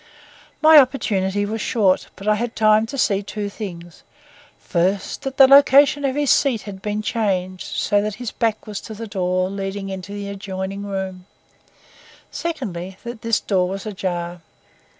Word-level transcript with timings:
My 0.63 0.79
opportunity 0.79 1.45
was 1.45 1.61
short, 1.61 2.07
but 2.15 2.27
I 2.27 2.33
had 2.33 2.55
time 2.55 2.87
to 2.87 2.97
see 2.97 3.21
two 3.21 3.49
things: 3.49 4.01
first, 4.57 5.21
that 5.21 5.37
the 5.37 5.47
location 5.47 6.05
of 6.05 6.15
his 6.15 6.31
seat 6.31 6.63
had 6.63 6.81
been 6.81 7.03
changed 7.03 7.67
so 7.67 8.01
that 8.01 8.15
his 8.15 8.31
back 8.31 8.65
was 8.65 8.81
to 8.81 8.95
the 8.95 9.05
door 9.05 9.47
leading 9.51 9.89
into 9.89 10.11
the 10.11 10.29
adjoining 10.29 10.87
room; 10.87 11.27
secondly, 12.31 12.97
that 13.03 13.21
this 13.21 13.39
door 13.39 13.69
was 13.69 13.85
ajar. 13.85 14.41